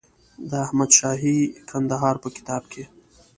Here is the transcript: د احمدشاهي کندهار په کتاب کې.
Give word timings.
د 0.49 0.51
احمدشاهي 0.65 1.37
کندهار 1.69 2.15
په 2.23 2.29
کتاب 2.35 2.63
کې. 2.71 2.83